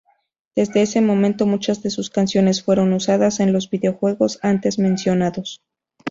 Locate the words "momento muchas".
0.99-1.83